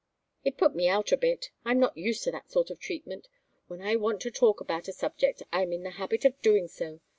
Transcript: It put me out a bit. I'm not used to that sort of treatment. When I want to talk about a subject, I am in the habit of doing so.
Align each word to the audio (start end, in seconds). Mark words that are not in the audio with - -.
It 0.43 0.57
put 0.57 0.73
me 0.73 0.89
out 0.89 1.11
a 1.11 1.15
bit. 1.17 1.51
I'm 1.63 1.77
not 1.79 1.95
used 1.95 2.23
to 2.23 2.31
that 2.31 2.49
sort 2.49 2.71
of 2.71 2.79
treatment. 2.79 3.27
When 3.67 3.83
I 3.83 3.97
want 3.97 4.19
to 4.21 4.31
talk 4.31 4.59
about 4.59 4.87
a 4.87 4.93
subject, 4.93 5.43
I 5.53 5.61
am 5.61 5.71
in 5.71 5.83
the 5.83 5.91
habit 5.91 6.25
of 6.25 6.41
doing 6.41 6.67
so. 6.67 7.01